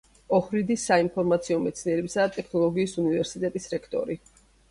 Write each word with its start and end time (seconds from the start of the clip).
ოჰრიდის 0.35 0.85
საინფორმაციო 0.91 1.59
მეცნიერებისა 1.65 2.25
და 2.25 2.33
ტექნოლოგიის 2.37 2.97
უნივერსიტეტის 3.05 3.71
რექტორი. 3.77 4.19